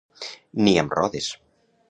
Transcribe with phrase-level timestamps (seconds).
[0.67, 1.31] Ni amb rodes.